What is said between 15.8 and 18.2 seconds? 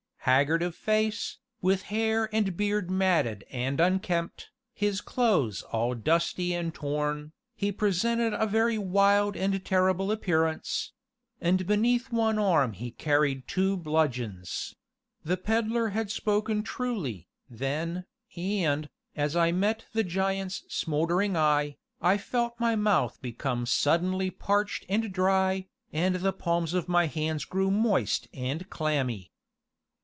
had spoken truly, then,